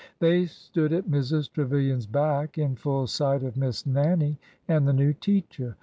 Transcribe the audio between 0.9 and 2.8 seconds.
at Mrs. Trevilian's back, but in